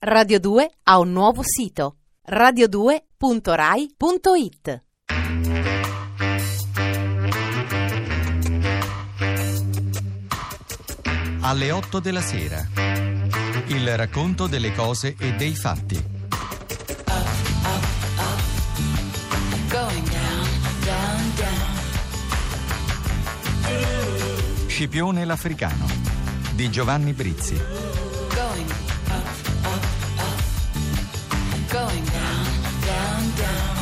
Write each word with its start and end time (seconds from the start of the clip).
Radio 0.00 0.38
2 0.38 0.70
ha 0.84 1.00
un 1.00 1.10
nuovo 1.10 1.42
sito 1.42 1.96
radio2.rai.it 2.30 4.84
Alle 11.40 11.70
8 11.72 11.98
della 11.98 12.20
sera. 12.20 12.64
Il 13.66 13.96
racconto 13.96 14.46
delle 14.46 14.72
cose 14.72 15.16
e 15.18 15.34
dei 15.34 15.56
fatti. 15.56 16.00
Scipione 24.68 25.24
l'Africano 25.24 25.86
di 26.52 26.70
Giovanni 26.70 27.12
Brizzi. 27.12 27.87
Going 31.70 32.04
down, 32.06 32.46
down, 32.86 33.34
down. 33.36 33.76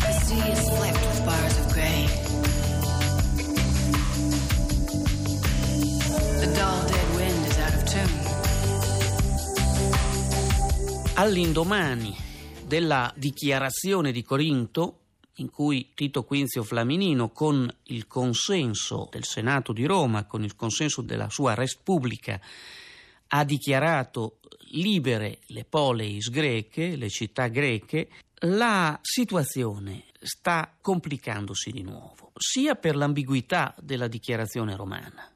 The 0.00 0.12
sea 0.24 0.50
is 0.50 0.66
flecked 0.70 1.04
with 1.06 1.24
bars 1.26 1.58
of 1.58 1.72
gray. 1.74 2.06
The 6.40 6.46
dull 6.54 6.86
dead 6.86 7.14
wind 7.16 7.46
is 7.46 7.58
out 7.58 7.74
of 7.74 7.84
tune. 7.84 8.28
All'indomani 11.16 12.16
della 12.66 13.12
dichiarazione 13.14 14.10
di 14.10 14.22
Corinto, 14.22 15.00
in 15.34 15.50
cui 15.50 15.90
Tito 15.94 16.24
Quinzio 16.24 16.62
Flaminino, 16.62 17.28
con 17.28 17.70
il 17.88 18.06
consenso 18.06 19.06
del 19.10 19.24
Senato 19.24 19.74
di 19.74 19.84
Roma, 19.84 20.24
con 20.24 20.44
il 20.44 20.56
consenso 20.56 21.02
della 21.02 21.28
sua 21.28 21.52
Repubblica, 21.52 22.40
ha 23.32 23.44
dichiarato 23.44 24.38
libere 24.70 25.40
le 25.46 25.64
poleis 25.64 26.28
greche, 26.30 26.96
le 26.96 27.08
città 27.08 27.48
greche, 27.48 28.08
la 28.44 28.98
situazione 29.02 30.04
sta 30.20 30.74
complicandosi 30.80 31.70
di 31.70 31.82
nuovo, 31.82 32.32
sia 32.36 32.74
per 32.74 32.96
l'ambiguità 32.96 33.74
della 33.78 34.08
dichiarazione 34.08 34.76
romana. 34.76 35.30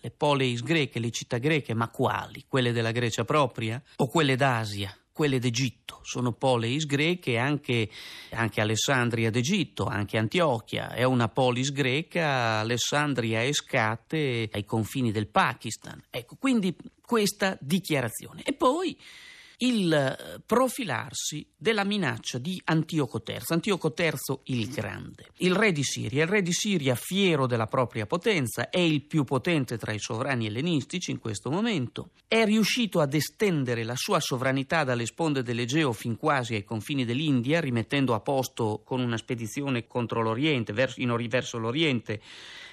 Le 0.00 0.10
poleis 0.10 0.62
greche, 0.62 1.00
le 1.00 1.10
città 1.10 1.38
greche, 1.38 1.74
ma 1.74 1.88
quali? 1.88 2.44
Quelle 2.46 2.72
della 2.72 2.92
Grecia 2.92 3.24
propria 3.24 3.82
o 3.96 4.06
quelle 4.06 4.36
d'Asia? 4.36 4.96
Quelle 5.10 5.40
d'Egitto 5.40 5.98
sono 6.02 6.30
poleis 6.30 6.86
greche, 6.86 7.36
anche, 7.38 7.90
anche 8.30 8.60
Alessandria 8.60 9.30
d'Egitto, 9.30 9.86
anche 9.86 10.16
Antiochia 10.16 10.92
è 10.92 11.02
una 11.02 11.28
polis 11.28 11.72
greca, 11.72 12.60
Alessandria 12.60 13.42
e 13.42 13.52
Scate 13.52 14.48
ai 14.52 14.64
confini 14.64 15.10
del 15.10 15.26
Pakistan. 15.26 16.00
Ecco, 16.08 16.36
quindi 16.38 16.72
questa 17.08 17.56
dichiarazione. 17.58 18.42
E 18.42 18.52
poi 18.52 18.94
il 19.60 19.90
eh, 19.90 20.40
profilarsi 20.44 21.44
della 21.56 21.82
minaccia 21.82 22.36
di 22.36 22.60
Antioco 22.66 23.22
III, 23.26 23.38
Antioco 23.48 23.94
III 23.96 24.12
il 24.44 24.68
Grande, 24.68 25.28
il 25.38 25.54
re 25.54 25.72
di 25.72 25.82
Siria. 25.82 26.24
Il 26.24 26.28
re 26.28 26.42
di 26.42 26.52
Siria, 26.52 26.94
fiero 26.94 27.46
della 27.46 27.66
propria 27.66 28.04
potenza, 28.04 28.68
è 28.68 28.78
il 28.78 29.02
più 29.02 29.24
potente 29.24 29.78
tra 29.78 29.92
i 29.92 29.98
sovrani 29.98 30.46
ellenistici 30.46 31.10
in 31.10 31.18
questo 31.18 31.50
momento, 31.50 32.10
è 32.28 32.44
riuscito 32.44 33.00
ad 33.00 33.14
estendere 33.14 33.84
la 33.84 33.96
sua 33.96 34.20
sovranità 34.20 34.84
dalle 34.84 35.06
sponde 35.06 35.42
dell'Egeo 35.42 35.94
fin 35.94 36.18
quasi 36.18 36.54
ai 36.54 36.64
confini 36.64 37.06
dell'India, 37.06 37.58
rimettendo 37.58 38.12
a 38.12 38.20
posto 38.20 38.82
con 38.84 39.00
una 39.00 39.16
spedizione 39.16 39.86
contro 39.86 40.20
l'Oriente, 40.20 40.74
verso, 40.74 41.00
in, 41.00 41.26
verso 41.26 41.56
l'Oriente, 41.56 42.20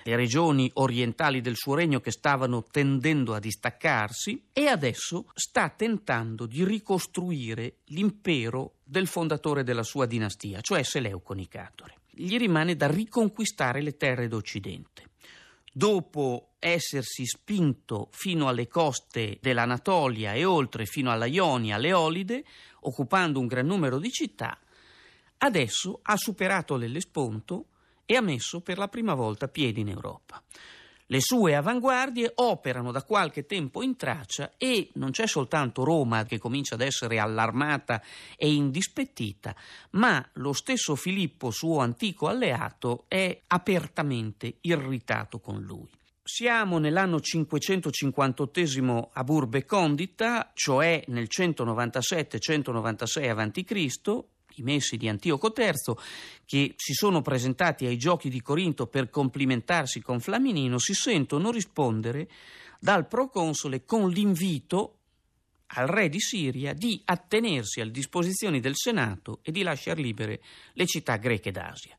le 0.07 0.15
regioni 0.15 0.69
orientali 0.75 1.41
del 1.41 1.55
suo 1.55 1.73
regno 1.73 1.99
che 1.99 2.11
stavano 2.11 2.63
tendendo 2.63 3.33
a 3.33 3.39
distaccarsi 3.39 4.49
e 4.53 4.67
adesso 4.67 5.31
sta 5.33 5.69
tentando 5.69 6.45
di 6.45 6.63
ricostruire 6.63 7.77
l'impero 7.85 8.75
del 8.83 9.07
fondatore 9.07 9.63
della 9.63 9.81
sua 9.81 10.05
dinastia, 10.05 10.61
cioè 10.61 10.83
Seleuco 10.83 11.33
Nicatore. 11.33 12.01
Gli 12.11 12.37
rimane 12.37 12.75
da 12.75 12.85
riconquistare 12.85 13.81
le 13.81 13.97
terre 13.97 14.27
d'Occidente. 14.27 15.09
Dopo 15.73 16.51
essersi 16.59 17.25
spinto 17.25 18.09
fino 18.11 18.47
alle 18.47 18.67
coste 18.67 19.39
dell'Anatolia 19.41 20.33
e 20.33 20.45
oltre 20.45 20.85
fino 20.85 21.09
alla 21.09 21.25
Ionia, 21.25 21.77
l'Eolide, 21.77 22.45
occupando 22.81 23.39
un 23.39 23.47
gran 23.47 23.65
numero 23.65 23.97
di 23.97 24.11
città, 24.11 24.55
adesso 25.39 25.99
ha 26.03 26.15
superato 26.15 26.75
l'Ellesponto 26.75 27.69
e 28.05 28.15
ha 28.15 28.21
messo 28.21 28.61
per 28.61 28.77
la 28.77 28.87
prima 28.87 29.13
volta 29.13 29.47
piedi 29.47 29.81
in 29.81 29.89
Europa. 29.89 30.41
Le 31.07 31.21
sue 31.21 31.53
avanguardie 31.53 32.31
operano 32.35 32.91
da 32.91 33.03
qualche 33.03 33.45
tempo 33.45 33.83
in 33.83 33.95
traccia 33.95 34.53
e 34.57 34.89
non 34.93 35.11
c'è 35.11 35.27
soltanto 35.27 35.83
Roma 35.83 36.25
che 36.25 36.39
comincia 36.39 36.73
ad 36.73 36.81
essere 36.81 37.19
allarmata 37.19 38.01
e 38.35 38.51
indispettita, 38.51 39.55
ma 39.91 40.27
lo 40.33 40.51
stesso 40.51 40.95
Filippo, 40.95 41.51
suo 41.51 41.79
antico 41.79 42.27
alleato, 42.27 43.05
è 43.07 43.39
apertamente 43.47 44.55
irritato 44.61 45.39
con 45.39 45.61
lui. 45.61 45.87
Siamo 46.23 46.79
nell'anno 46.79 47.19
558 47.19 49.11
a 49.13 49.23
Burbe 49.23 49.63
Condita, 49.63 50.49
cioè 50.55 51.03
nel 51.09 51.27
197-196 51.29 53.29
a.C., 53.29 54.23
i 54.55 54.63
messi 54.63 54.97
di 54.97 55.07
Antioco 55.07 55.53
III, 55.55 55.95
che 56.45 56.73
si 56.77 56.93
sono 56.93 57.21
presentati 57.21 57.85
ai 57.85 57.97
giochi 57.97 58.29
di 58.29 58.41
Corinto 58.41 58.87
per 58.87 59.09
complimentarsi 59.09 60.01
con 60.01 60.19
Flaminino, 60.19 60.77
si 60.77 60.93
sentono 60.93 61.51
rispondere 61.51 62.29
dal 62.79 63.07
proconsole 63.07 63.85
con 63.85 64.09
l'invito 64.09 64.97
al 65.67 65.87
re 65.87 66.09
di 66.09 66.19
Siria 66.19 66.73
di 66.73 67.01
attenersi 67.05 67.81
alle 67.81 67.91
disposizioni 67.91 68.59
del 68.59 68.75
Senato 68.75 69.39
e 69.41 69.51
di 69.51 69.63
lasciare 69.63 70.01
libere 70.01 70.41
le 70.73 70.85
città 70.85 71.17
greche 71.17 71.51
d'Asia. 71.51 71.97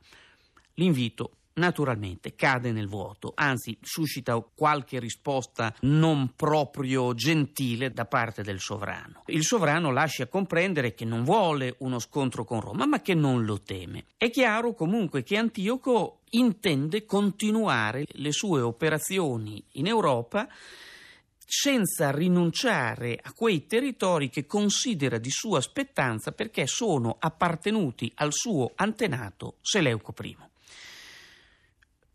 L'invito 0.74 1.35
naturalmente 1.56 2.34
cade 2.34 2.72
nel 2.72 2.88
vuoto, 2.88 3.32
anzi 3.34 3.76
suscita 3.80 4.38
qualche 4.54 4.98
risposta 4.98 5.74
non 5.80 6.32
proprio 6.34 7.14
gentile 7.14 7.92
da 7.92 8.04
parte 8.04 8.42
del 8.42 8.60
sovrano. 8.60 9.22
Il 9.26 9.44
sovrano 9.44 9.90
lascia 9.90 10.26
comprendere 10.26 10.94
che 10.94 11.04
non 11.04 11.24
vuole 11.24 11.76
uno 11.78 11.98
scontro 11.98 12.44
con 12.44 12.60
Roma, 12.60 12.86
ma 12.86 13.00
che 13.00 13.14
non 13.14 13.44
lo 13.44 13.60
teme. 13.60 14.06
È 14.16 14.30
chiaro 14.30 14.74
comunque 14.74 15.22
che 15.22 15.36
Antioco 15.36 16.20
intende 16.30 17.04
continuare 17.04 18.06
le 18.12 18.32
sue 18.32 18.60
operazioni 18.60 19.62
in 19.72 19.86
Europa 19.86 20.48
senza 21.48 22.10
rinunciare 22.10 23.18
a 23.22 23.32
quei 23.32 23.66
territori 23.66 24.28
che 24.28 24.46
considera 24.46 25.18
di 25.18 25.30
sua 25.30 25.60
spettanza 25.60 26.32
perché 26.32 26.66
sono 26.66 27.16
appartenuti 27.18 28.10
al 28.16 28.32
suo 28.32 28.72
antenato 28.74 29.58
Seleuco 29.60 30.12
I. 30.22 30.36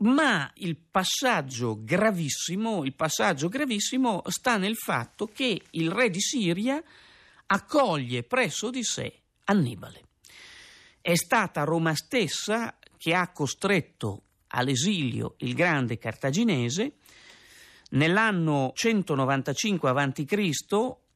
Ma 0.02 0.50
il 0.56 0.78
passaggio 0.78 1.84
gravissimo, 1.84 2.84
il 2.84 2.96
passaggio 2.96 3.50
gravissimo 3.50 4.24
sta 4.28 4.58
nel 4.58 4.76
fatto 4.76 5.28
che 5.28 5.62
il 5.72 5.92
re 5.92 6.10
di 6.10 6.20
Siria 6.20 6.82
accoglie 7.46 8.24
presso 8.24 8.72
di 8.72 8.84
sé 8.84 9.14
Annibale. 9.44 10.06
È 11.00 11.14
stata 11.16 11.64
Roma 11.64 11.94
stessa 11.94 12.78
che 12.98 13.14
ha 13.14 13.32
costretto 13.32 14.24
all'esilio 14.48 15.36
il 15.40 15.54
grande 15.54 16.00
cartaginese. 16.00 16.94
Nell'anno 17.92 18.72
195 18.74 19.90
a.C. 19.90 20.50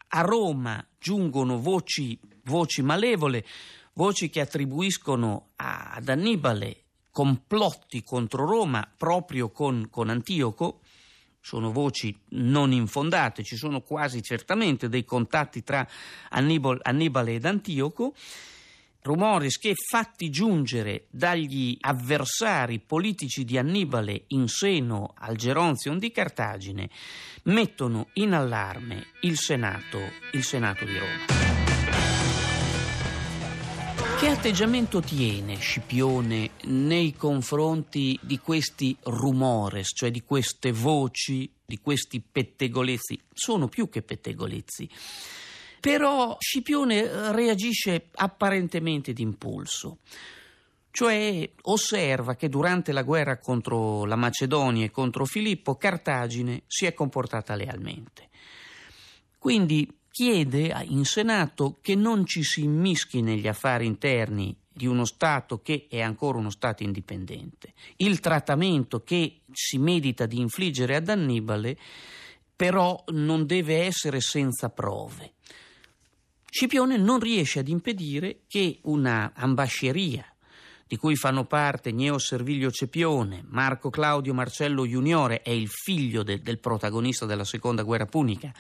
a 0.10 0.22
Roma 0.22 0.86
giungono 1.00 1.60
voci, 1.60 2.20
voci 2.44 2.84
malevole, 2.84 3.46
voci 3.94 4.30
che 4.30 4.42
attribuiscono 4.42 5.54
ad 5.56 6.08
Annibale 6.08 6.85
complotti 7.16 8.04
contro 8.04 8.46
Roma 8.46 8.86
proprio 8.98 9.50
con, 9.50 9.88
con 9.90 10.10
Antioco, 10.10 10.82
sono 11.40 11.72
voci 11.72 12.14
non 12.32 12.74
infondate, 12.74 13.42
ci 13.42 13.56
sono 13.56 13.80
quasi 13.80 14.22
certamente 14.22 14.90
dei 14.90 15.06
contatti 15.06 15.64
tra 15.64 15.88
Annibale, 16.32 16.80
Annibale 16.82 17.36
ed 17.36 17.46
Antioco, 17.46 18.14
rumori 19.04 19.48
che 19.48 19.76
fatti 19.76 20.30
giungere 20.30 21.06
dagli 21.10 21.78
avversari 21.80 22.80
politici 22.80 23.46
di 23.46 23.58
Annibale 23.58 24.26
in 24.30 24.50
seno 24.50 25.14
al 25.18 25.38
Geronzion 25.38 25.98
di 25.98 26.12
Cartagine 26.12 26.90
mettono 27.44 28.10
in 28.16 28.34
allarme 28.34 29.12
il 29.22 29.38
Senato, 29.38 30.02
il 30.34 30.44
Senato 30.44 30.84
di 30.84 30.98
Roma. 30.98 31.45
Che 34.18 34.28
atteggiamento 34.30 35.02
tiene 35.02 35.58
Scipione 35.58 36.52
nei 36.64 37.14
confronti 37.14 38.18
di 38.22 38.40
questi 38.40 38.96
rumores, 39.04 39.92
cioè 39.94 40.10
di 40.10 40.24
queste 40.24 40.72
voci, 40.72 41.52
di 41.66 41.80
questi 41.80 42.22
pettegolezzi? 42.22 43.20
Sono 43.34 43.68
più 43.68 43.90
che 43.90 44.02
pettegolezzi. 44.02 44.90
Però 45.82 46.38
Scipione 46.40 47.34
reagisce 47.34 48.08
apparentemente 48.14 49.12
d'impulso. 49.12 50.00
Cioè 50.92 51.52
osserva 51.64 52.36
che 52.36 52.48
durante 52.48 52.94
la 52.94 53.04
guerra 53.04 53.38
contro 53.38 54.06
la 54.06 54.16
Macedonia 54.16 54.86
e 54.86 54.92
contro 54.92 55.26
Filippo, 55.26 55.76
Cartagine 55.76 56.64
si 56.68 56.86
è 56.86 56.94
comportata 56.94 57.54
lealmente. 57.54 58.30
Quindi 59.38 59.88
chiede 60.16 60.74
in 60.88 61.04
Senato 61.04 61.76
che 61.82 61.94
non 61.94 62.26
ci 62.26 62.42
si 62.42 62.64
immischi 62.64 63.22
negli 63.22 63.50
affari 63.50 63.86
interni 63.86 64.56
di 64.72 64.88
uno 64.88 65.04
Stato 65.04 65.60
che 65.62 65.88
è 65.90 66.00
ancora 66.00 66.38
uno 66.38 66.52
Stato 66.52 66.84
indipendente. 66.84 67.74
Il 67.98 68.22
trattamento 68.22 69.04
che 69.04 69.42
si 69.52 69.78
medita 69.78 70.26
di 70.26 70.40
infliggere 70.40 70.96
ad 70.96 71.10
Annibale 71.10 71.78
però 72.56 73.04
non 73.08 73.46
deve 73.46 73.84
essere 73.84 74.22
senza 74.22 74.70
prove. 74.70 75.34
Scipione 76.50 76.96
non 76.96 77.20
riesce 77.20 77.60
ad 77.60 77.68
impedire 77.68 78.44
che 78.48 78.80
una 78.84 79.34
ambasceria 79.36 80.26
di 80.88 80.98
cui 80.98 81.16
fanno 81.16 81.46
parte 81.46 81.92
Gneo 81.92 82.20
Servilio 82.20 82.70
Cepione, 82.70 83.44
Marco 83.48 83.90
Claudio 83.90 84.36
Marcello 84.36 84.86
Juniore, 84.86 85.42
è 85.42 85.50
il 85.50 85.68
figlio 85.68 86.22
de- 86.22 86.42
del 86.42 86.60
protagonista 86.60 87.26
della 87.26 87.44
seconda 87.44 87.82
guerra 87.82 88.06
punica, 88.06 88.54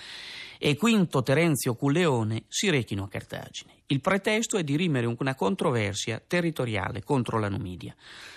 e 0.57 0.75
Quinto 0.75 1.21
Terenzio 1.21 1.75
Culleone 1.75 2.45
si 2.47 2.71
rechino 2.71 3.03
a 3.03 3.09
Cartagine. 3.09 3.81
Il 3.87 4.01
pretesto 4.01 4.57
è 4.57 4.63
di 4.63 4.75
rimere 4.75 5.05
una 5.05 5.35
controversia 5.35 6.19
territoriale 6.25 7.03
contro 7.03 7.37
la 7.37 7.49
Numidia, 7.49 7.95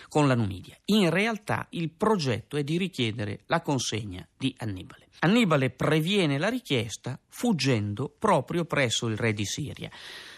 con 0.08 0.26
la 0.26 0.34
Numidia. 0.34 0.76
In 0.86 1.08
realtà 1.08 1.66
il 1.70 1.88
progetto 1.88 2.58
è 2.58 2.64
di 2.64 2.76
richiedere 2.76 3.40
la 3.46 3.62
consegna 3.62 4.26
di 4.36 4.54
Annibale. 4.58 5.06
Annibale 5.20 5.70
previene 5.70 6.36
la 6.36 6.48
richiesta 6.48 7.18
fuggendo 7.28 8.14
proprio 8.18 8.66
presso 8.66 9.06
il 9.06 9.16
re 9.16 9.32
di 9.32 9.46
Siria. 9.46 9.90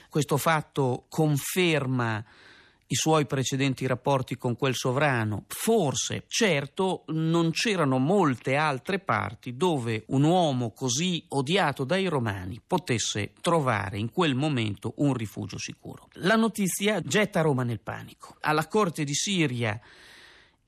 Questo 0.09 0.37
fatto 0.37 1.07
conferma 1.09 2.25
i 2.93 2.97
suoi 2.97 3.25
precedenti 3.25 3.87
rapporti 3.87 4.37
con 4.37 4.57
quel 4.57 4.75
sovrano. 4.75 5.45
Forse, 5.47 6.25
certo, 6.27 7.05
non 7.09 7.53
c'erano 7.53 7.99
molte 7.99 8.57
altre 8.57 8.99
parti 8.99 9.57
dove 9.57 10.05
un 10.09 10.25
uomo 10.25 10.73
così 10.73 11.25
odiato 11.29 11.85
dai 11.85 12.09
romani 12.09 12.61
potesse 12.65 13.33
trovare 13.41 13.99
in 13.99 14.11
quel 14.11 14.35
momento 14.35 14.95
un 14.97 15.15
rifugio 15.15 15.57
sicuro. 15.57 16.09
La 16.15 16.35
notizia 16.35 17.01
getta 17.01 17.43
Roma 17.43 17.63
nel 17.63 17.81
panico. 17.81 18.37
Alla 18.41 18.67
corte 18.67 19.05
di 19.05 19.15
Siria 19.15 19.81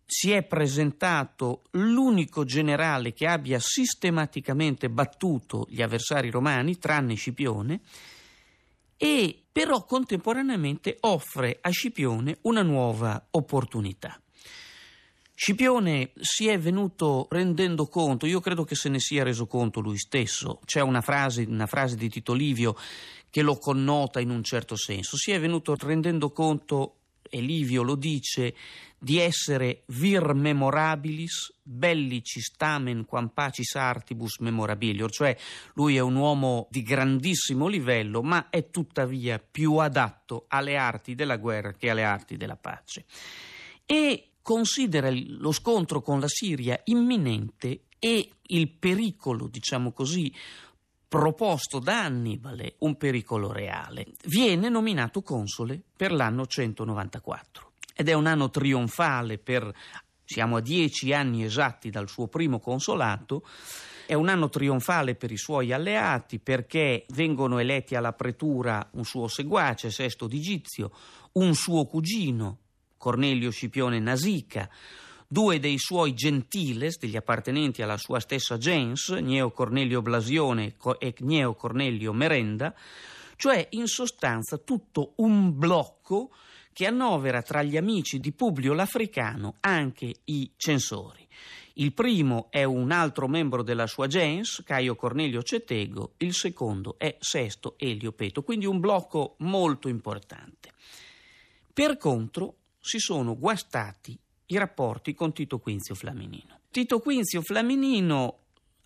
si 0.04 0.30
è 0.30 0.44
presentato 0.44 1.62
l'unico 1.72 2.44
generale 2.44 3.12
che 3.12 3.26
abbia 3.26 3.58
sistematicamente 3.60 4.88
battuto 4.88 5.66
gli 5.68 5.82
avversari 5.82 6.30
romani, 6.30 6.78
tranne 6.78 7.14
Scipione, 7.14 7.80
e 8.96 9.41
però 9.52 9.84
contemporaneamente 9.84 10.96
offre 11.00 11.58
a 11.60 11.68
Scipione 11.68 12.38
una 12.42 12.62
nuova 12.62 13.28
opportunità. 13.30 14.18
Scipione 15.34 16.12
si 16.20 16.48
è 16.48 16.58
venuto 16.58 17.26
rendendo 17.30 17.86
conto, 17.86 18.26
io 18.26 18.40
credo 18.40 18.64
che 18.64 18.74
se 18.74 18.88
ne 18.88 19.00
sia 19.00 19.24
reso 19.24 19.46
conto 19.46 19.80
lui 19.80 19.98
stesso, 19.98 20.60
c'è 20.64 20.80
una 20.80 21.00
frase, 21.00 21.44
una 21.48 21.66
frase 21.66 21.96
di 21.96 22.08
Tito 22.08 22.32
Livio 22.32 22.76
che 23.28 23.42
lo 23.42 23.56
connota 23.56 24.20
in 24.20 24.30
un 24.30 24.42
certo 24.42 24.76
senso, 24.76 25.16
si 25.16 25.32
è 25.32 25.40
venuto 25.40 25.74
rendendo 25.78 26.30
conto 26.30 27.01
e 27.28 27.40
Livio 27.40 27.82
lo 27.82 27.94
dice, 27.94 28.54
di 28.98 29.18
essere 29.18 29.82
vir 29.86 30.32
memorabilis, 30.32 31.52
bellicis 31.60 32.52
tamen 32.56 33.04
quam 33.04 33.30
pacis 33.30 33.74
artibus 33.74 34.38
memorabilior, 34.38 35.10
cioè 35.10 35.36
lui 35.74 35.96
è 35.96 36.00
un 36.00 36.14
uomo 36.14 36.68
di 36.70 36.82
grandissimo 36.82 37.66
livello, 37.66 38.22
ma 38.22 38.48
è 38.48 38.70
tuttavia 38.70 39.40
più 39.40 39.76
adatto 39.78 40.44
alle 40.48 40.76
arti 40.76 41.16
della 41.16 41.36
guerra 41.36 41.72
che 41.72 41.90
alle 41.90 42.04
arti 42.04 42.36
della 42.36 42.56
pace. 42.56 43.04
E 43.84 44.28
considera 44.40 45.10
lo 45.10 45.50
scontro 45.50 46.00
con 46.00 46.20
la 46.20 46.28
Siria 46.28 46.80
imminente 46.84 47.86
e 47.98 48.30
il 48.40 48.68
pericolo, 48.68 49.48
diciamo 49.48 49.92
così, 49.92 50.32
proposto 51.12 51.78
da 51.78 52.04
Annibale 52.04 52.76
un 52.78 52.96
pericolo 52.96 53.52
reale. 53.52 54.06
Viene 54.24 54.70
nominato 54.70 55.20
console 55.20 55.78
per 55.94 56.10
l'anno 56.10 56.46
194 56.46 57.72
ed 57.94 58.08
è 58.08 58.14
un 58.14 58.24
anno 58.24 58.48
trionfale 58.48 59.36
per 59.36 59.70
siamo 60.24 60.56
a 60.56 60.60
dieci 60.62 61.12
anni 61.12 61.44
esatti 61.44 61.90
dal 61.90 62.08
suo 62.08 62.28
primo 62.28 62.60
consolato. 62.60 63.46
È 64.06 64.14
un 64.14 64.30
anno 64.30 64.48
trionfale 64.48 65.14
per 65.14 65.30
i 65.30 65.36
suoi 65.36 65.70
alleati 65.70 66.38
perché 66.38 67.04
vengono 67.10 67.58
eletti 67.58 67.94
alla 67.94 68.14
pretura 68.14 68.88
un 68.92 69.04
suo 69.04 69.28
seguace, 69.28 69.90
Sesto 69.90 70.26
Digizio, 70.26 70.92
un 71.32 71.54
suo 71.54 71.84
cugino, 71.84 72.56
Cornelio 72.96 73.50
Scipione 73.50 73.98
Nasica, 73.98 74.66
due 75.32 75.58
dei 75.58 75.78
suoi 75.78 76.12
gentiles, 76.12 76.98
degli 76.98 77.16
appartenenti 77.16 77.80
alla 77.80 77.96
sua 77.96 78.20
stessa 78.20 78.58
gens, 78.58 79.14
Gneo 79.14 79.50
Cornelio 79.50 80.02
Blasione 80.02 80.74
e 80.98 81.14
Gneo 81.18 81.54
Cornelio 81.54 82.12
Merenda, 82.12 82.74
cioè 83.36 83.66
in 83.70 83.86
sostanza 83.86 84.58
tutto 84.58 85.14
un 85.16 85.56
blocco 85.56 86.34
che 86.74 86.84
annovera 86.84 87.40
tra 87.40 87.62
gli 87.62 87.78
amici 87.78 88.20
di 88.20 88.32
Publio 88.32 88.74
l'Africano 88.74 89.56
anche 89.60 90.16
i 90.24 90.52
censori. 90.54 91.26
Il 91.74 91.94
primo 91.94 92.48
è 92.50 92.64
un 92.64 92.90
altro 92.90 93.26
membro 93.26 93.62
della 93.62 93.86
sua 93.86 94.08
gens, 94.08 94.62
Caio 94.66 94.94
Cornelio 94.96 95.42
Cetego, 95.42 96.12
il 96.18 96.34
secondo 96.34 96.96
è 96.98 97.16
Sesto 97.18 97.76
Elio 97.78 98.12
Peto, 98.12 98.42
quindi 98.42 98.66
un 98.66 98.80
blocco 98.80 99.36
molto 99.38 99.88
importante. 99.88 100.74
Per 101.72 101.96
contro 101.96 102.56
si 102.78 102.98
sono 102.98 103.38
guastati 103.38 104.18
i 104.52 104.58
rapporti 104.58 105.14
con 105.14 105.32
Tito 105.32 105.58
Quinzio 105.58 105.94
Flaminino. 105.94 106.60
Tito 106.70 107.00
Quinzio 107.00 107.42
Flaminino 107.42 108.38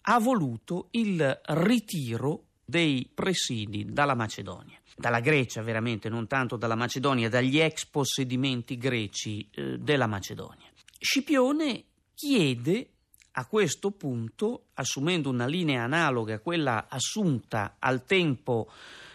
ha 0.03 0.19
voluto 0.19 0.89
il 0.93 1.41
ritiro 1.47 2.45
dei 2.65 3.09
presidi 3.13 3.85
dalla 3.85 4.15
Macedonia, 4.15 4.79
dalla 4.97 5.21
Grecia 5.21 5.63
veramente, 5.63 6.09
non 6.09 6.27
tanto 6.27 6.57
dalla 6.57 6.75
Macedonia, 6.75 7.29
dagli 7.29 7.59
ex 7.59 7.87
possedimenti 7.87 8.77
greci 8.77 9.49
eh, 9.51 9.79
della 9.79 10.07
Macedonia. 10.07 10.67
Scipione 10.99 11.85
chiede 12.15 12.91
a 13.33 13.47
questo 13.47 13.91
punto, 13.91 14.69
assumendo 14.75 15.29
una 15.29 15.47
linea 15.47 15.83
analoga 15.83 16.35
a 16.35 16.41
quella 16.41 16.87
assunta 16.89 17.77
al 17.79 18.05
tempo 18.05 18.71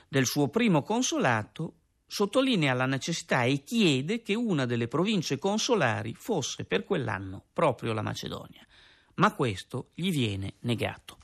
del 0.07 0.25
suo 0.25 0.49
primo 0.49 0.83
consolato, 0.83 1.73
sottolinea 2.11 2.73
la 2.73 2.87
necessità 2.87 3.43
e 3.43 3.63
chiede 3.63 4.21
che 4.21 4.35
una 4.35 4.65
delle 4.65 4.89
province 4.89 5.39
consolari 5.39 6.13
fosse 6.13 6.65
per 6.65 6.83
quell'anno 6.83 7.41
proprio 7.53 7.93
la 7.93 8.01
Macedonia, 8.01 8.67
ma 9.15 9.33
questo 9.33 9.91
gli 9.93 10.11
viene 10.11 10.55
negato. 10.61 11.19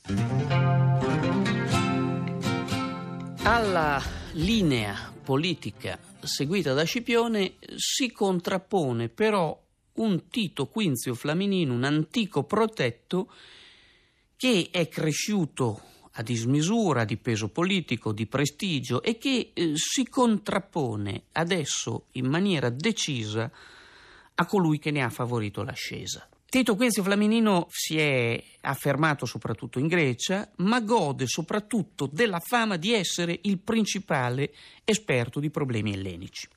Alla 3.42 4.02
linea 4.32 5.12
politica 5.22 5.98
seguita 6.22 6.72
da 6.72 6.84
Scipione 6.84 7.56
si 7.76 8.10
contrappone 8.10 9.10
però 9.10 9.62
un 9.96 10.28
Tito 10.30 10.68
Quinzio 10.68 11.14
Flaminino, 11.14 11.74
un 11.74 11.84
antico 11.84 12.44
protetto 12.44 13.30
che 14.36 14.68
è 14.70 14.88
cresciuto 14.88 15.82
a 16.18 16.22
dismisura 16.22 17.04
di 17.04 17.16
peso 17.16 17.48
politico, 17.48 18.12
di 18.12 18.26
prestigio 18.26 19.02
e 19.02 19.18
che 19.18 19.52
eh, 19.54 19.72
si 19.76 20.08
contrappone 20.08 21.24
adesso 21.32 22.06
in 22.12 22.26
maniera 22.26 22.70
decisa 22.70 23.50
a 24.34 24.46
colui 24.46 24.78
che 24.78 24.90
ne 24.90 25.02
ha 25.02 25.10
favorito 25.10 25.62
l'ascesa. 25.62 26.28
Tito 26.48 26.76
Quinzio 26.76 27.02
Flaminino 27.02 27.66
si 27.70 27.98
è 27.98 28.42
affermato 28.62 29.26
soprattutto 29.26 29.78
in 29.78 29.86
Grecia, 29.86 30.50
ma 30.56 30.80
gode 30.80 31.26
soprattutto 31.26 32.08
della 32.10 32.40
fama 32.40 32.76
di 32.76 32.92
essere 32.92 33.38
il 33.42 33.58
principale 33.58 34.52
esperto 34.84 35.40
di 35.40 35.50
problemi 35.50 35.92
ellenici. 35.92 36.48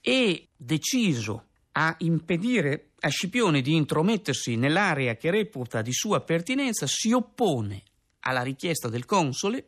E 0.00 0.48
deciso 0.56 1.44
a 1.72 1.94
impedire 2.00 2.90
a 3.00 3.08
Scipione 3.08 3.62
di 3.62 3.76
intromettersi 3.76 4.56
nell'area 4.56 5.14
che 5.14 5.30
reputa 5.30 5.80
di 5.80 5.92
sua 5.92 6.20
pertinenza, 6.20 6.86
si 6.86 7.12
oppone 7.12 7.84
alla 8.30 8.42
richiesta 8.42 8.88
del 8.88 9.04
console 9.04 9.66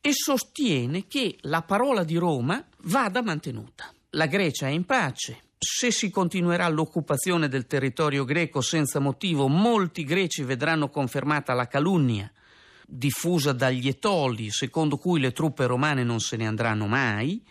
e 0.00 0.12
sostiene 0.12 1.06
che 1.06 1.36
la 1.42 1.62
parola 1.62 2.04
di 2.04 2.16
Roma 2.16 2.64
vada 2.84 3.22
mantenuta. 3.22 3.92
La 4.10 4.26
Grecia 4.26 4.66
è 4.66 4.70
in 4.70 4.84
pace. 4.84 5.42
Se 5.58 5.90
si 5.92 6.10
continuerà 6.10 6.68
l'occupazione 6.68 7.48
del 7.48 7.66
territorio 7.66 8.24
greco 8.24 8.60
senza 8.60 8.98
motivo, 8.98 9.46
molti 9.46 10.04
greci 10.04 10.42
vedranno 10.42 10.88
confermata 10.88 11.54
la 11.54 11.68
calunnia 11.68 12.30
diffusa 12.84 13.52
dagli 13.52 13.88
etoli, 13.88 14.50
secondo 14.50 14.98
cui 14.98 15.20
le 15.20 15.32
truppe 15.32 15.66
romane 15.66 16.02
non 16.04 16.20
se 16.20 16.36
ne 16.36 16.46
andranno 16.46 16.86
mai. 16.86 17.42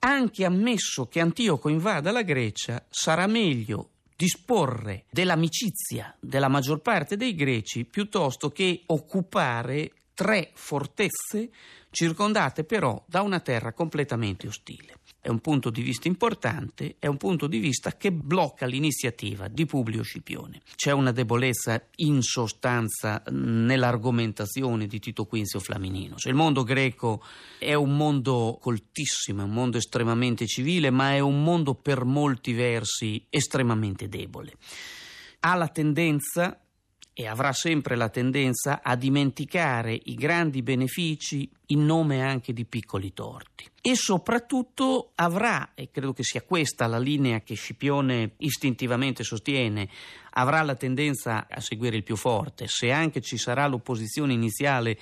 Anche 0.00 0.44
ammesso 0.44 1.06
che 1.08 1.20
Antioco 1.20 1.68
invada 1.68 2.12
la 2.12 2.22
Grecia, 2.22 2.84
sarà 2.88 3.26
meglio 3.26 3.90
disporre 4.16 5.04
dell'amicizia 5.10 6.16
della 6.18 6.48
maggior 6.48 6.80
parte 6.80 7.16
dei 7.16 7.34
greci 7.34 7.84
piuttosto 7.84 8.50
che 8.50 8.82
occupare 8.86 9.92
tre 10.14 10.50
fortezze 10.54 11.50
circondate 11.90 12.64
però 12.64 13.02
da 13.06 13.20
una 13.20 13.40
terra 13.40 13.72
completamente 13.72 14.48
ostile. 14.48 14.94
È 15.26 15.28
un 15.28 15.40
punto 15.40 15.70
di 15.70 15.82
vista 15.82 16.06
importante, 16.06 16.94
è 17.00 17.08
un 17.08 17.16
punto 17.16 17.48
di 17.48 17.58
vista 17.58 17.96
che 17.96 18.12
blocca 18.12 18.64
l'iniziativa 18.64 19.48
di 19.48 19.66
Publio 19.66 20.04
Scipione. 20.04 20.60
C'è 20.76 20.92
una 20.92 21.10
debolezza 21.10 21.84
in 21.96 22.22
sostanza 22.22 23.20
nell'argomentazione 23.30 24.86
di 24.86 25.00
Tito 25.00 25.24
Quinzio 25.24 25.58
Flaminino. 25.58 26.14
Il 26.26 26.34
mondo 26.34 26.62
greco 26.62 27.24
è 27.58 27.74
un 27.74 27.96
mondo 27.96 28.56
coltissimo, 28.60 29.40
è 29.40 29.44
un 29.44 29.50
mondo 29.50 29.78
estremamente 29.78 30.46
civile, 30.46 30.90
ma 30.90 31.14
è 31.14 31.18
un 31.18 31.42
mondo 31.42 31.74
per 31.74 32.04
molti 32.04 32.52
versi 32.52 33.26
estremamente 33.28 34.08
debole. 34.08 34.52
Ha 35.40 35.56
la 35.56 35.66
tendenza 35.66 36.65
e 37.18 37.26
avrà 37.26 37.54
sempre 37.54 37.96
la 37.96 38.10
tendenza 38.10 38.82
a 38.82 38.94
dimenticare 38.94 39.98
i 40.04 40.14
grandi 40.16 40.60
benefici 40.60 41.50
in 41.68 41.86
nome 41.86 42.20
anche 42.20 42.52
di 42.52 42.66
piccoli 42.66 43.14
torti. 43.14 43.64
E 43.80 43.94
soprattutto 43.94 45.12
avrà, 45.14 45.70
e 45.74 45.90
credo 45.90 46.12
che 46.12 46.22
sia 46.22 46.42
questa 46.42 46.86
la 46.86 46.98
linea 46.98 47.40
che 47.40 47.54
Scipione 47.54 48.32
istintivamente 48.36 49.24
sostiene, 49.24 49.88
avrà 50.32 50.60
la 50.60 50.74
tendenza 50.74 51.46
a 51.48 51.60
seguire 51.60 51.96
il 51.96 52.02
più 52.02 52.16
forte. 52.16 52.66
Se 52.68 52.90
anche 52.90 53.22
ci 53.22 53.38
sarà 53.38 53.66
l'opposizione 53.66 54.34
iniziale 54.34 54.98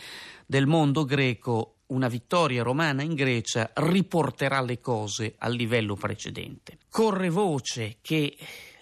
del 0.47 0.69
mondo 0.69 1.05
greco, 1.05 1.79
una 1.87 2.07
vittoria 2.07 2.63
romana 2.63 3.03
in 3.03 3.15
Grecia 3.15 3.73
riporterà 3.75 4.61
le 4.61 4.79
cose 4.79 5.35
al 5.39 5.55
livello 5.55 5.97
precedente. 5.97 6.79
Corre 6.89 7.29
voce 7.29 7.97
che 8.01 8.37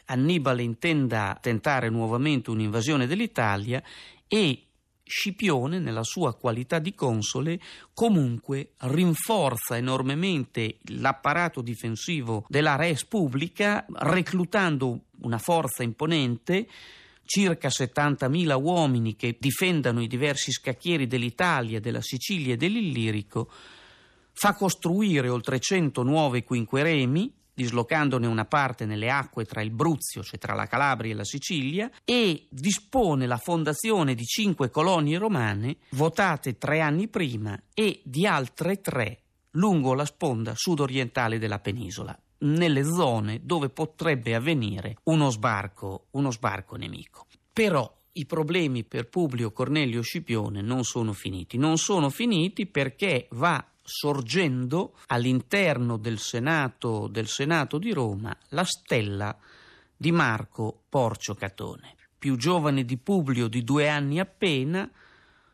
Annibale 0.07 0.63
intenda 0.63 1.39
tentare 1.41 1.89
nuovamente 1.89 2.51
un'invasione 2.51 3.07
dell'Italia 3.07 3.83
e 4.27 4.67
Scipione, 5.05 5.79
nella 5.79 6.05
sua 6.05 6.35
qualità 6.35 6.79
di 6.79 6.95
console, 6.95 7.61
comunque 7.93 8.73
rinforza 8.79 9.77
enormemente 9.77 10.79
l'apparato 10.85 11.61
difensivo 11.61 12.47
della 12.49 12.77
res 12.77 13.05
pubblica, 13.05 13.85
reclutando 13.91 15.07
una 15.23 15.39
forza 15.39 15.83
imponente, 15.83 16.67
circa 17.25 17.69
70.000 17.69 18.59
uomini 18.63 19.15
che 19.15 19.37
difendano 19.39 20.01
i 20.01 20.07
diversi 20.07 20.51
scacchieri 20.51 21.07
dell'Italia, 21.07 21.81
della 21.81 22.01
Sicilia 22.01 22.55
e 22.55 22.57
dell'Illirico, 22.57 23.51
fa 24.33 24.55
costruire 24.55 25.29
oltre 25.29 25.59
100 25.59 26.03
nuove 26.03 26.43
quinqueremi, 26.43 27.33
dislocandone 27.55 28.27
una 28.27 28.45
parte 28.45 28.87
nelle 28.87 29.11
acque 29.11 29.45
tra 29.45 29.63
il 29.63 29.71
Bruzio, 29.71 30.23
cioè 30.23 30.39
tra 30.39 30.55
la 30.55 30.67
Calabria 30.67 31.13
e 31.13 31.17
la 31.17 31.25
Sicilia, 31.25 31.91
e 32.05 32.47
dispone 32.51 33.27
la 33.27 33.39
fondazione 33.39 34.15
di 34.15 34.25
cinque 34.25 34.71
colonie 34.71 35.19
romane 35.19 35.77
votate 35.91 36.59
tre 36.59 36.81
anni 36.81 37.09
prima 37.09 37.61
e 37.75 38.01
di 38.05 38.27
altre 38.27 38.81
tre 38.81 39.19
lungo 39.53 39.95
la 39.95 40.05
sponda 40.05 40.55
sudorientale 40.57 41.39
della 41.39 41.59
penisola, 41.59 42.19
nelle 42.39 42.85
zone 42.85 43.41
dove 43.43 43.69
potrebbe 43.69 44.35
avvenire 44.35 44.97
uno 45.05 45.31
sbarco, 45.31 46.07
uno 46.13 46.31
sbarco 46.31 46.77
nemico. 46.77 47.27
Però 47.53 48.01
i 48.13 48.27
problemi 48.27 48.85
per 48.85 49.09
Publio 49.09 49.53
Cornelio 49.53 50.03
Scipione 50.03 50.61
non 50.61 50.85
sono 50.85 51.13
finiti. 51.13 51.57
Non 51.57 51.79
sono 51.79 52.11
finiti 52.11 52.67
perché 52.67 53.29
va 53.33 53.65
sorgendo 53.83 54.95
all'interno 55.07 55.97
del 55.97 56.19
Senato, 56.19 57.09
del 57.09 57.27
Senato 57.27 57.79
di 57.79 57.93
Roma 57.93 58.37
la 58.51 58.65
stella 58.65 59.37
di 59.97 60.13
Marco 60.13 60.83
Porcio 60.89 61.35
Catone, 61.35 61.97
più 62.19 62.37
giovane 62.37 62.85
di 62.85 62.97
Publio 62.97 63.49
di 63.49 63.63
due 63.63 63.89
anni 63.89 64.19
appena, 64.19 64.89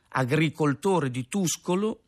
agricoltore 0.09 1.11
di 1.11 1.29
Tuscolo, 1.29 2.03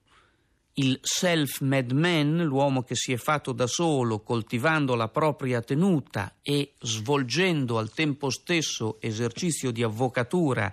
il 0.74 0.98
self-made 1.02 1.92
man, 1.92 2.42
l'uomo 2.44 2.82
che 2.82 2.94
si 2.94 3.12
è 3.12 3.16
fatto 3.16 3.52
da 3.52 3.66
solo, 3.66 4.20
coltivando 4.20 4.94
la 4.94 5.08
propria 5.08 5.60
tenuta 5.60 6.36
e 6.42 6.74
svolgendo 6.80 7.76
al 7.76 7.92
tempo 7.92 8.30
stesso 8.30 8.98
esercizio 9.00 9.72
di 9.72 9.82
avvocatura 9.82 10.72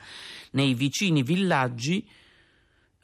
nei 0.51 0.73
vicini 0.73 1.23
villaggi, 1.23 2.07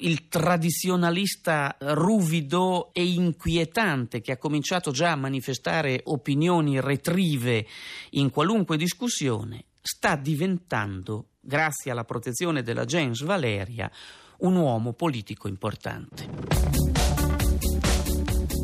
il 0.03 0.27
tradizionalista 0.27 1.75
ruvido 1.79 2.93
e 2.93 3.05
inquietante 3.05 4.21
che 4.21 4.33
ha 4.33 4.37
cominciato 4.37 4.91
già 4.91 5.11
a 5.11 5.17
manifestare 5.17 6.01
opinioni 6.05 6.79
retrive 6.79 7.65
in 8.11 8.29
qualunque 8.29 8.77
discussione, 8.77 9.65
sta 9.81 10.15
diventando, 10.15 11.27
grazie 11.39 11.91
alla 11.91 12.03
protezione 12.03 12.63
della 12.63 12.85
gens 12.85 13.23
Valeria, 13.23 13.89
un 14.39 14.55
uomo 14.55 14.93
politico 14.93 15.47
importante. 15.47 16.29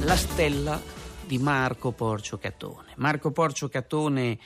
La 0.02 0.16
stella 0.16 0.82
di 1.26 1.38
Marco 1.38 1.92
Porcio 1.92 2.38
Catone. 2.38 2.94
Marco 2.98 3.32
Porcio 3.32 3.70
Catone 3.70 4.38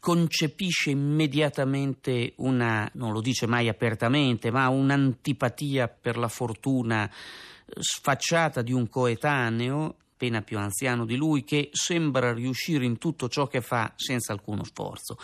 concepisce 0.00 0.90
immediatamente 0.90 2.32
una, 2.36 2.90
non 2.94 3.12
lo 3.12 3.20
dice 3.20 3.46
mai 3.46 3.68
apertamente, 3.68 4.50
ma 4.50 4.68
un'antipatia 4.68 5.88
per 5.88 6.16
la 6.16 6.28
fortuna 6.28 7.08
eh, 7.08 7.74
sfacciata 7.78 8.62
di 8.62 8.72
un 8.72 8.88
coetaneo, 8.88 9.96
appena 10.12 10.42
più 10.42 10.58
anziano 10.58 11.04
di 11.04 11.16
lui, 11.16 11.44
che 11.44 11.68
sembra 11.72 12.32
riuscire 12.32 12.84
in 12.84 12.98
tutto 12.98 13.28
ciò 13.28 13.46
che 13.46 13.60
fa 13.60 13.92
senza 13.94 14.32
alcuno 14.32 14.64
sforzo 14.64 15.16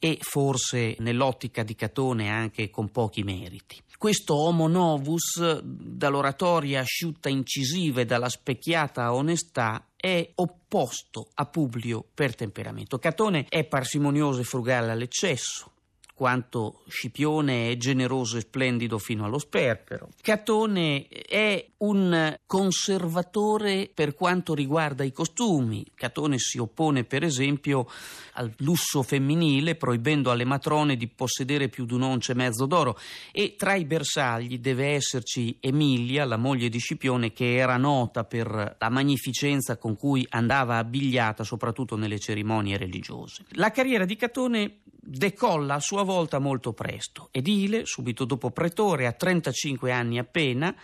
e 0.00 0.18
forse 0.20 0.96
nell'ottica 1.00 1.62
di 1.62 1.74
Catone 1.74 2.30
anche 2.30 2.70
con 2.70 2.90
pochi 2.90 3.22
meriti. 3.22 3.76
Questo 3.98 4.36
homo 4.36 4.68
novus, 4.68 5.60
dall'oratoria 5.60 6.80
asciutta 6.80 7.28
incisiva 7.28 8.00
e 8.00 8.04
dalla 8.04 8.28
specchiata 8.28 9.12
onestà, 9.12 9.87
è 10.00 10.30
opposto 10.36 11.30
a 11.34 11.46
Publio 11.46 12.04
per 12.14 12.34
temperamento. 12.36 12.98
Catone 12.98 13.46
è 13.48 13.64
parsimonioso 13.64 14.40
e 14.40 14.44
frugale 14.44 14.92
all'eccesso, 14.92 15.72
quanto 16.18 16.82
Scipione 16.88 17.70
è 17.70 17.76
generoso 17.76 18.38
e 18.38 18.40
splendido 18.40 18.98
fino 18.98 19.24
allo 19.24 19.38
sperpero. 19.38 20.08
Catone 20.20 21.06
è 21.06 21.64
un 21.76 22.36
conservatore 22.44 23.88
per 23.94 24.16
quanto 24.16 24.52
riguarda 24.52 25.04
i 25.04 25.12
costumi. 25.12 25.86
Catone 25.94 26.38
si 26.38 26.58
oppone, 26.58 27.04
per 27.04 27.22
esempio, 27.22 27.86
al 28.32 28.52
lusso 28.58 29.04
femminile, 29.04 29.76
proibendo 29.76 30.32
alle 30.32 30.44
matrone 30.44 30.96
di 30.96 31.06
possedere 31.06 31.68
più 31.68 31.86
di 31.86 31.94
un'once 31.94 32.32
e 32.32 32.34
mezzo 32.34 32.66
d'oro. 32.66 32.98
E 33.30 33.54
tra 33.56 33.76
i 33.76 33.84
bersagli 33.84 34.58
deve 34.58 34.88
esserci 34.88 35.56
Emilia, 35.60 36.24
la 36.24 36.36
moglie 36.36 36.68
di 36.68 36.80
Scipione, 36.80 37.32
che 37.32 37.54
era 37.54 37.76
nota 37.76 38.24
per 38.24 38.76
la 38.76 38.88
magnificenza 38.88 39.76
con 39.76 39.96
cui 39.96 40.26
andava 40.30 40.78
abbigliata, 40.78 41.44
soprattutto 41.44 41.94
nelle 41.94 42.18
cerimonie 42.18 42.76
religiose. 42.76 43.44
La 43.50 43.70
carriera 43.70 44.04
di 44.04 44.16
Catone 44.16 44.78
decolla 45.08 45.74
a 45.74 45.80
sua 45.80 46.02
volta 46.02 46.38
molto 46.38 46.74
presto. 46.74 47.28
Edile, 47.30 47.86
subito 47.86 48.26
dopo 48.26 48.50
pretore, 48.50 49.06
a 49.06 49.12
35 49.12 49.90
anni 49.90 50.18
appena, 50.18 50.74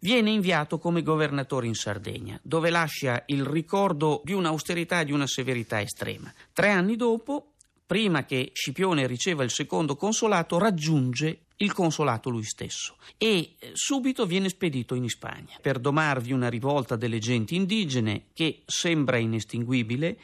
viene 0.00 0.30
inviato 0.30 0.78
come 0.78 1.02
governatore 1.02 1.66
in 1.66 1.74
Sardegna, 1.74 2.38
dove 2.42 2.70
lascia 2.70 3.22
il 3.26 3.44
ricordo 3.44 4.20
di 4.24 4.32
un'austerità 4.32 5.00
e 5.00 5.04
di 5.04 5.12
una 5.12 5.26
severità 5.26 5.80
estrema. 5.80 6.32
Tre 6.52 6.70
anni 6.70 6.96
dopo, 6.96 7.52
prima 7.86 8.24
che 8.24 8.50
Scipione 8.52 9.06
riceva 9.06 9.44
il 9.44 9.50
secondo 9.50 9.94
consolato, 9.94 10.58
raggiunge 10.58 11.42
il 11.60 11.72
consolato 11.72 12.30
lui 12.30 12.44
stesso 12.44 12.96
e 13.16 13.56
eh, 13.58 13.70
subito 13.72 14.26
viene 14.26 14.48
spedito 14.48 14.94
in 14.94 15.08
Spagna 15.08 15.58
per 15.60 15.80
domarvi 15.80 16.32
una 16.32 16.48
rivolta 16.48 16.94
delle 16.94 17.18
genti 17.18 17.56
indigene 17.56 18.26
che 18.32 18.62
sembra 18.64 19.16
inestinguibile 19.16 20.18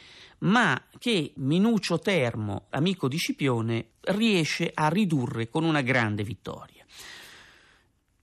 ma 0.45 0.81
che 0.97 1.33
Minuccio 1.37 1.99
Termo, 1.99 2.65
amico 2.69 3.07
di 3.07 3.17
Scipione, 3.17 3.89
riesce 4.01 4.71
a 4.73 4.87
ridurre 4.87 5.49
con 5.49 5.63
una 5.63 5.81
grande 5.81 6.23
vittoria. 6.23 6.83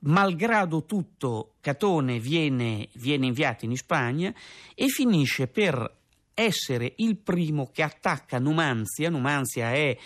Malgrado 0.05 0.85
tutto, 0.85 1.55
Catone 1.61 2.19
viene, 2.19 2.89
viene 2.95 3.27
inviato 3.27 3.65
in 3.65 3.77
Spagna 3.77 4.35
e 4.75 4.89
finisce 4.89 5.47
per 5.47 5.99
essere 6.35 6.95
il 6.97 7.17
primo 7.19 7.71
che 7.73 7.83
attacca 7.83 8.39
Numanzia. 8.39 9.11
Numanzia 9.11 9.73
è 9.73 9.97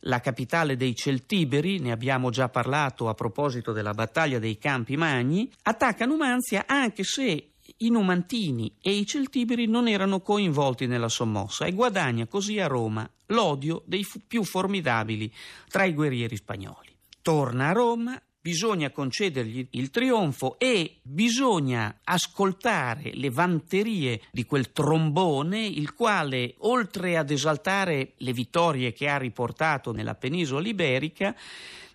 la 0.00 0.20
capitale 0.20 0.76
dei 0.76 0.94
Celtiberi, 0.94 1.78
ne 1.78 1.92
abbiamo 1.92 2.30
già 2.30 2.48
parlato 2.48 3.08
a 3.08 3.14
proposito 3.14 3.72
della 3.72 3.94
battaglia 3.94 4.38
dei 4.38 4.58
Campi 4.58 4.96
Magni. 4.96 5.50
Attacca 5.62 6.04
Numanzia 6.04 6.64
anche 6.66 7.02
se 7.02 7.52
i 7.78 7.90
Numantini 7.90 8.72
e 8.80 8.92
i 8.92 9.06
Celtiberi 9.06 9.66
non 9.66 9.88
erano 9.88 10.20
coinvolti 10.20 10.86
nella 10.86 11.08
sommossa 11.08 11.66
e 11.66 11.72
guadagna 11.72 12.26
così 12.26 12.58
a 12.58 12.66
Roma 12.66 13.08
l'odio 13.26 13.82
dei 13.86 14.06
più 14.26 14.44
formidabili 14.44 15.32
tra 15.68 15.84
i 15.84 15.92
guerrieri 15.92 16.36
spagnoli. 16.36 16.94
Torna 17.22 17.68
a 17.68 17.72
Roma, 17.72 18.20
bisogna 18.46 18.90
concedergli 18.90 19.66
il 19.70 19.90
trionfo 19.90 20.56
e 20.60 20.98
bisogna 21.02 21.98
ascoltare 22.04 23.10
le 23.14 23.28
vanterie 23.28 24.20
di 24.30 24.44
quel 24.44 24.70
trombone, 24.70 25.66
il 25.66 25.94
quale, 25.94 26.54
oltre 26.58 27.16
ad 27.16 27.32
esaltare 27.32 28.12
le 28.18 28.32
vittorie 28.32 28.92
che 28.92 29.08
ha 29.08 29.16
riportato 29.16 29.90
nella 29.90 30.14
penisola 30.14 30.68
iberica, 30.68 31.34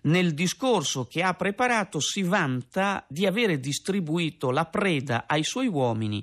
nel 0.02 0.34
discorso 0.34 1.06
che 1.06 1.22
ha 1.22 1.32
preparato 1.32 2.00
si 2.00 2.20
vanta 2.20 3.02
di 3.08 3.24
avere 3.24 3.58
distribuito 3.58 4.50
la 4.50 4.66
preda 4.66 5.24
ai 5.26 5.44
suoi 5.44 5.68
uomini 5.68 6.22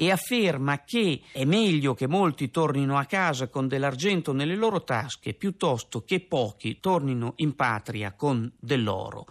e 0.00 0.12
afferma 0.12 0.84
che 0.84 1.22
è 1.32 1.44
meglio 1.44 1.92
che 1.92 2.06
molti 2.06 2.52
tornino 2.52 2.96
a 2.96 3.04
casa 3.04 3.48
con 3.48 3.66
dell'argento 3.66 4.32
nelle 4.32 4.54
loro 4.54 4.84
tasche 4.84 5.34
piuttosto 5.34 6.04
che 6.04 6.20
pochi 6.20 6.78
tornino 6.78 7.32
in 7.38 7.56
patria 7.56 8.12
con 8.12 8.48
dell'oro. 8.60 9.26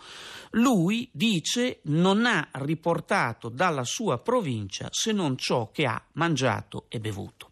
Lui 0.52 1.10
dice 1.14 1.80
non 1.84 2.26
ha 2.26 2.50
riportato 2.52 3.48
dalla 3.48 3.86
sua 3.86 4.18
provincia 4.18 4.90
se 4.92 5.14
non 5.14 5.38
ciò 5.38 5.72
che 5.72 5.86
ha 5.86 6.04
mangiato 6.14 6.88
e 6.90 7.00
bevuto. 7.00 7.52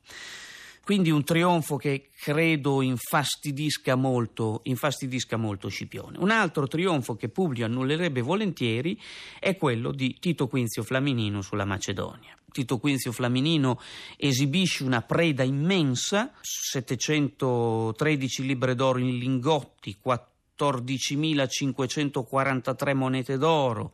Quindi 0.85 1.09
un 1.09 1.23
trionfo 1.23 1.77
che 1.77 2.09
credo 2.15 2.83
infastidisca 2.83 3.95
molto, 3.95 4.59
infastidisca 4.65 5.35
molto 5.35 5.67
Scipione. 5.67 6.19
Un 6.19 6.29
altro 6.29 6.67
trionfo 6.67 7.15
che 7.15 7.29
Publio 7.29 7.65
annullerebbe 7.65 8.21
volentieri 8.21 9.01
è 9.39 9.57
quello 9.57 9.91
di 9.91 10.15
Tito 10.19 10.47
Quinzio 10.47 10.83
Flaminino 10.83 11.41
sulla 11.41 11.65
Macedonia. 11.65 12.37
Tito 12.51 12.77
Quinzio 12.77 13.11
Flaminino 13.11 13.81
esibisce 14.15 14.83
una 14.83 15.01
preda 15.01 15.41
immensa, 15.41 16.31
713 16.39 18.45
libre 18.45 18.75
d'oro 18.75 18.99
in 18.99 19.17
lingotti, 19.17 19.97
14.543 20.05 22.93
monete 22.93 23.39
d'oro, 23.39 23.91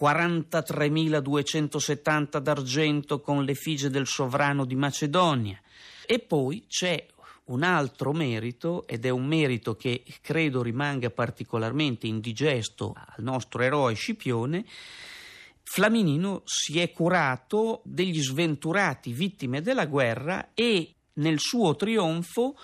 43.270 0.00 2.38
d'argento 2.38 3.20
con 3.20 3.42
l'effigie 3.42 3.90
del 3.90 4.06
sovrano 4.06 4.64
di 4.64 4.76
Macedonia. 4.76 5.60
E 6.06 6.18
poi 6.18 6.64
c'è 6.66 7.06
un 7.44 7.62
altro 7.62 8.12
merito, 8.12 8.86
ed 8.86 9.04
è 9.04 9.10
un 9.10 9.26
merito 9.26 9.74
che 9.74 10.04
credo 10.20 10.62
rimanga 10.62 11.10
particolarmente 11.10 12.06
indigesto 12.06 12.94
al 12.94 13.22
nostro 13.22 13.62
eroe 13.62 13.94
Scipione, 13.94 14.64
Flaminino 15.64 16.42
si 16.44 16.78
è 16.78 16.90
curato 16.90 17.80
degli 17.84 18.20
sventurati 18.20 19.12
vittime 19.12 19.62
della 19.62 19.86
guerra 19.86 20.50
e 20.54 20.94
nel 21.14 21.38
suo 21.38 21.76
trionfo 21.76 22.58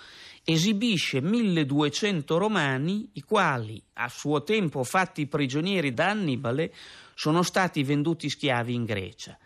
esibisce 0.44 1.20
1200 1.20 2.38
romani, 2.38 3.10
i 3.14 3.22
quali, 3.22 3.82
a 3.94 4.08
suo 4.08 4.42
tempo 4.42 4.84
fatti 4.84 5.26
prigionieri 5.26 5.92
da 5.92 6.08
Annibale, 6.08 6.72
sono 7.14 7.42
stati 7.42 7.82
venduti 7.82 8.28
schiavi 8.28 8.74
in 8.74 8.84
Grecia 8.84 9.38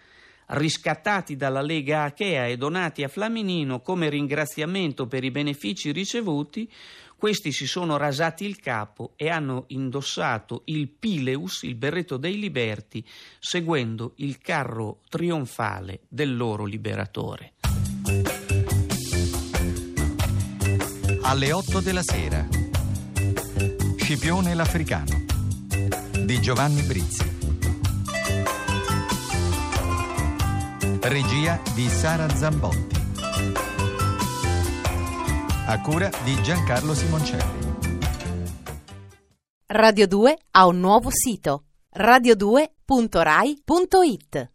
riscattati 0.53 1.37
dalla 1.37 1.63
Lega 1.63 2.05
Achea 2.05 2.47
e 2.47 2.57
donati 2.57 3.03
a 3.03 3.09
Flaminino 3.09 3.81
come 3.81 4.09
ringraziamento 4.09 5.07
per 5.07 5.25
i 5.25 5.31
benefici 5.31 5.93
ricevuti, 5.93 6.71
questi 7.17 7.53
si 7.53 7.67
sono 7.67 7.97
rasati 7.97 8.45
il 8.45 8.59
capo 8.59 9.13
e 9.15 9.29
hanno 9.29 9.65
indossato 9.69 10.63
il 10.67 10.89
Pileus, 10.89 11.63
il 11.63 11.77
berretto 11.77 12.17
dei 12.17 12.37
liberti, 12.39 13.05
seguendo 13.39 14.15
il 14.17 14.39
carro 14.39 14.99
trionfale 15.09 16.01
del 16.09 16.37
loro 16.37 16.65
liberatore. 16.65 17.53
Alle 21.23 21.53
8 21.53 21.81
della 21.81 22.03
sera. 22.03 22.47
Scipione 23.97 24.55
l'Africano 24.55 25.25
di 26.25 26.41
Giovanni 26.41 26.83
Brizzi. 26.83 27.32
Regia 31.05 31.61
di 31.75 31.89
Sara 31.89 32.29
Zambotti. 32.29 32.95
A 35.67 35.81
cura 35.81 36.09
di 36.23 36.41
Giancarlo 36.41 36.95
Simoncelli. 36.95 37.75
Radio 39.67 40.07
2 40.07 40.39
ha 40.53 40.67
un 40.67 40.79
nuovo 40.79 41.09
sito 41.11 41.65
radio2.rai.it 41.97 44.51